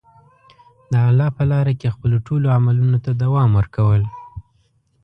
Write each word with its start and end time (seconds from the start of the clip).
د 0.91 0.93
الله 1.09 1.29
په 1.37 1.43
لاره 1.51 1.73
کې 1.79 1.93
خپلو 1.95 2.15
ټولو 2.27 2.47
عملونو 2.57 2.97
ته 3.05 3.11
دوام 3.23 3.49
ورکول. 3.59 4.03